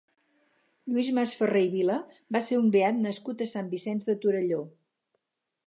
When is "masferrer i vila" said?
1.17-1.97